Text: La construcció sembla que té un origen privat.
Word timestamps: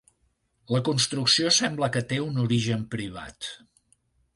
La 0.75 0.81
construcció 0.87 1.53
sembla 1.59 1.91
que 1.97 2.05
té 2.13 2.21
un 2.31 2.43
origen 2.49 2.87
privat. 2.97 3.57